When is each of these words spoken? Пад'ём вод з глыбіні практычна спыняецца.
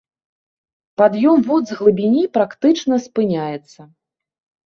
Пад'ём 1.01 1.43
вод 1.49 1.63
з 1.71 1.75
глыбіні 1.81 2.23
практычна 2.37 2.95
спыняецца. 3.05 3.81